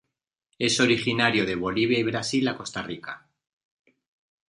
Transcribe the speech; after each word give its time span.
Es 0.57 0.79
originario 0.79 1.45
de 1.45 1.53
Bolivia 1.53 1.99
y 1.99 2.01
Brasil 2.01 2.47
a 2.47 2.57
Costa 2.57 2.81
Rica. 2.81 3.27